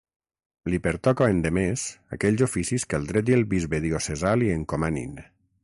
[0.73, 1.83] Li pertoca endemés
[2.17, 5.17] aquells oficis que el dret i el bisbe diocesà li encomanin.